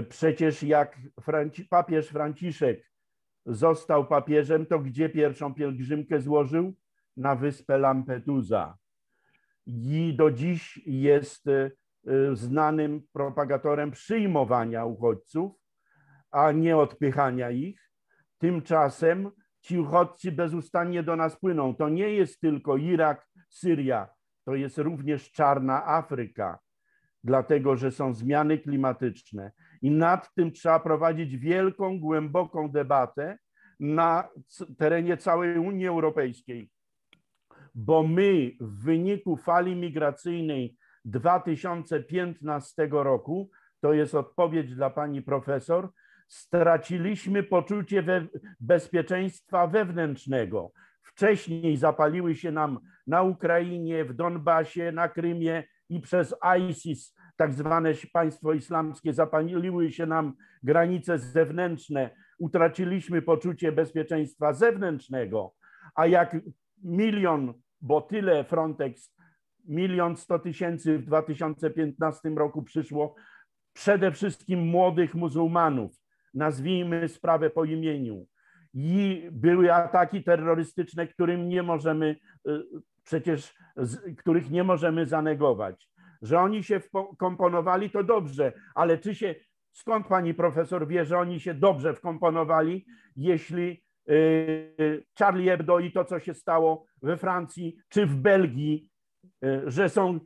[0.08, 2.90] Przecież jak Franci papież Franciszek
[3.46, 6.74] został papieżem, to gdzie pierwszą pielgrzymkę złożył?
[7.16, 8.78] Na wyspę Lampedusa.
[9.66, 11.48] I do dziś jest
[12.32, 15.52] znanym propagatorem przyjmowania uchodźców,
[16.30, 17.90] a nie odpychania ich.
[18.38, 19.30] Tymczasem
[19.60, 21.74] ci uchodźcy bezustannie do nas płyną.
[21.74, 24.08] To nie jest tylko Irak, Syria,
[24.44, 26.58] to jest również czarna Afryka,
[27.24, 29.52] dlatego że są zmiany klimatyczne.
[29.82, 33.38] I nad tym trzeba prowadzić wielką, głęboką debatę
[33.80, 34.28] na
[34.78, 36.70] terenie całej Unii Europejskiej,
[37.74, 43.50] bo my w wyniku fali migracyjnej 2015 roku,
[43.80, 45.88] to jest odpowiedź dla pani profesor,
[46.28, 48.26] straciliśmy poczucie we
[48.60, 50.72] bezpieczeństwa wewnętrznego.
[51.02, 57.92] Wcześniej zapaliły się nam na Ukrainie, w Donbasie, na Krymie i przez ISIS, tak zwane
[58.12, 62.10] państwo islamskie, zapaliły się nam granice zewnętrzne.
[62.38, 65.54] Utraciliśmy poczucie bezpieczeństwa zewnętrznego,
[65.94, 66.36] a jak
[66.82, 69.13] milion, bo tyle Frontex,
[69.64, 73.14] milion sto tysięcy w 2015 roku przyszło
[73.72, 75.92] przede wszystkim młodych muzułmanów,
[76.34, 78.26] nazwijmy sprawę po imieniu.
[78.74, 82.16] I były ataki terrorystyczne, którym nie możemy
[82.48, 82.62] y,
[83.04, 83.54] przecież,
[84.18, 85.90] których nie możemy zanegować.
[86.22, 89.34] Że oni się wkomponowali, to dobrze, ale czy się,
[89.72, 92.86] skąd pani profesor wie, że oni się dobrze wkomponowali,
[93.16, 98.88] jeśli y, Charlie Hebdo i to, co się stało we Francji czy w Belgii,
[99.66, 100.20] że są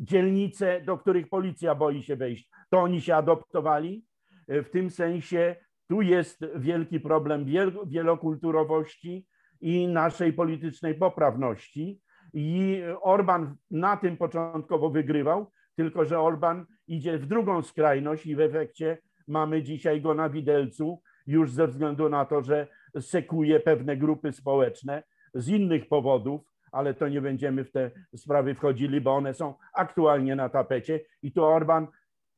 [0.00, 4.04] dzielnice, do których policja boi się wejść, to oni się adoptowali?
[4.48, 5.56] W tym sensie
[5.88, 7.46] tu jest wielki problem
[7.86, 9.26] wielokulturowości
[9.60, 12.00] i naszej politycznej poprawności.
[12.34, 18.40] I Orban na tym początkowo wygrywał, tylko że Orban idzie w drugą skrajność i w
[18.40, 22.66] efekcie mamy dzisiaj go na widelcu, już ze względu na to, że
[23.00, 25.02] sekuje pewne grupy społeczne
[25.34, 30.36] z innych powodów, ale to nie będziemy w te sprawy wchodzili, bo one są aktualnie
[30.36, 31.00] na tapecie.
[31.22, 31.86] I tu Orban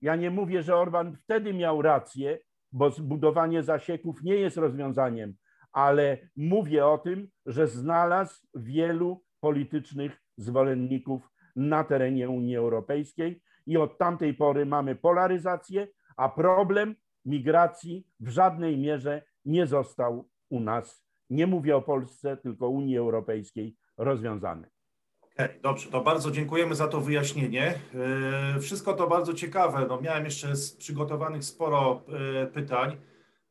[0.03, 2.39] ja nie mówię, że Orban wtedy miał rację,
[2.73, 5.35] bo zbudowanie zasieków nie jest rozwiązaniem,
[5.73, 13.43] ale mówię o tym, że znalazł wielu politycznych zwolenników na terenie Unii Europejskiej.
[13.67, 20.61] I od tamtej pory mamy polaryzację, a problem migracji w żadnej mierze nie został u
[20.61, 24.75] nas, nie mówię o Polsce, tylko Unii Europejskiej, rozwiązany.
[25.35, 27.75] Okay, dobrze, to bardzo dziękujemy za to wyjaśnienie.
[28.57, 29.87] E, wszystko to bardzo ciekawe.
[29.89, 32.03] No, miałem jeszcze przygotowanych sporo
[32.43, 32.97] e, pytań.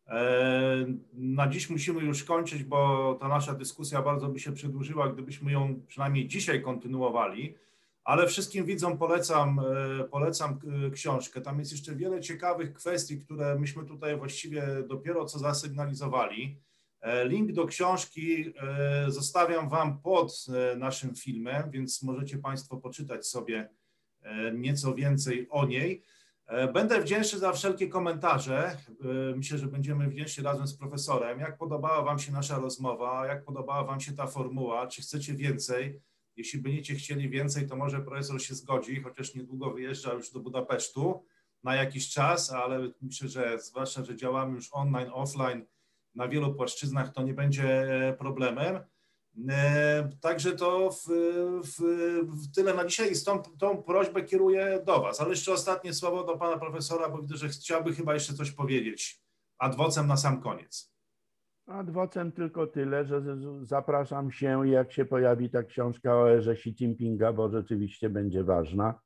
[0.07, 5.51] E, na dziś musimy już kończyć, bo ta nasza dyskusja bardzo by się przedłużyła, gdybyśmy
[5.51, 7.55] ją przynajmniej dzisiaj kontynuowali.
[8.03, 9.61] Ale wszystkim widzom polecam,
[10.11, 10.59] polecam
[10.93, 11.41] książkę.
[11.41, 16.61] Tam jest jeszcze wiele ciekawych kwestii, które myśmy tutaj właściwie dopiero co zasygnalizowali.
[17.03, 23.27] E, link do książki e, zostawiam Wam pod e, naszym filmem, więc możecie Państwo poczytać
[23.27, 23.69] sobie
[24.53, 26.03] nieco więcej o niej.
[26.73, 28.77] Będę wdzięczny za wszelkie komentarze.
[29.35, 31.39] Myślę, że będziemy wdzięczni razem z profesorem.
[31.39, 33.27] Jak podobała Wam się nasza rozmowa?
[33.27, 34.87] Jak podobała Wam się ta formuła?
[34.87, 36.01] Czy chcecie więcej?
[36.35, 41.25] Jeśli będziecie chcieli więcej, to może profesor się zgodzi, chociaż niedługo wyjeżdża już do Budapesztu
[41.63, 45.65] na jakiś czas, ale myślę, że zwłaszcza, że działamy już online, offline,
[46.15, 48.79] na wielu płaszczyznach to nie będzie e, problemem.
[49.49, 51.07] E, także to w,
[51.63, 51.81] w,
[52.41, 55.21] w tyle na dzisiaj z tą, tą prośbę kieruję do Was.
[55.21, 59.23] Ale jeszcze ostatnie słowo do Pana Profesora, bo widzę, że chciałby chyba jeszcze coś powiedzieć
[59.57, 60.93] adwocem na sam koniec.
[61.67, 63.21] Adwocem tylko tyle, że
[63.61, 68.99] zapraszam się, jak się pojawi ta książka o erze Xi Jinpinga, bo rzeczywiście będzie ważna.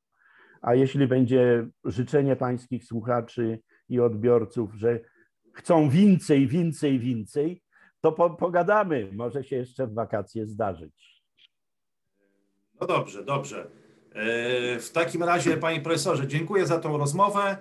[0.61, 4.99] A jeśli będzie życzenie pańskich słuchaczy i odbiorców, że
[5.57, 7.61] chcą więcej, więcej, więcej,
[8.01, 9.09] to po, pogadamy.
[9.13, 11.23] Może się jeszcze w wakacje zdarzyć.
[12.81, 13.67] No dobrze, dobrze.
[14.11, 17.57] E, w takim razie, panie profesorze, dziękuję za tą rozmowę.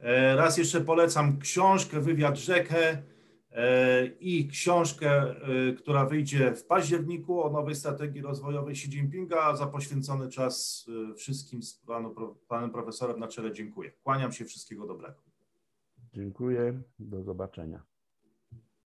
[0.00, 3.02] E, raz jeszcze polecam książkę Wywiad Rzekę
[3.52, 5.34] e, i książkę,
[5.78, 9.56] która wyjdzie w październiku o nowej strategii rozwojowej Xi Jinpinga.
[9.56, 10.86] Za poświęcony czas
[11.16, 12.14] wszystkim z panu,
[12.48, 13.90] panem profesorem na czele dziękuję.
[14.02, 15.29] Kłaniam się, wszystkiego dobrego.
[16.14, 16.82] Dziękuję.
[16.98, 17.89] Do zobaczenia.